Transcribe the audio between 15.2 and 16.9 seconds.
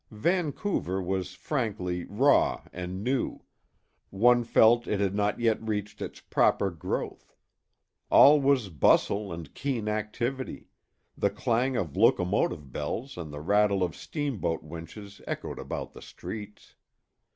echoed about the streets.